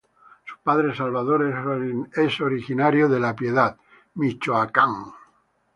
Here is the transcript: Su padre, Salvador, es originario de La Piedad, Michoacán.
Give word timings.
Su 0.45 0.55
padre, 0.63 0.95
Salvador, 0.95 1.45
es 2.15 2.41
originario 2.41 3.07
de 3.07 3.19
La 3.19 3.35
Piedad, 3.35 3.77
Michoacán. 4.15 5.13